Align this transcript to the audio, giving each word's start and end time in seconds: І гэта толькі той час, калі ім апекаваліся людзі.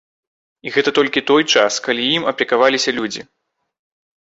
І 0.67 0.71
гэта 0.77 0.93
толькі 0.99 1.23
той 1.33 1.43
час, 1.57 1.77
калі 1.89 2.09
ім 2.17 2.27
апекаваліся 2.33 2.97
людзі. 2.99 3.21